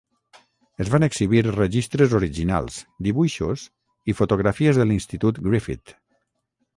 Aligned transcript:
Es 0.83 0.87
van 0.93 1.03
exhibir 1.07 1.43
registres 1.47 2.15
originals, 2.19 2.79
dibuixos 3.09 3.65
i 4.13 4.15
fotografies 4.23 4.81
de 4.81 4.89
l'Institut 4.93 5.41
Griffith. 5.49 5.95